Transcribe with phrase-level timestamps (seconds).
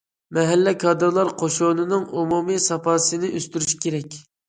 [0.37, 4.23] مەھەللە كادىرلار قوشۇنىنىڭ ئومۇمىي ساپاسىنى ئۆستۈرۈش كېرەك.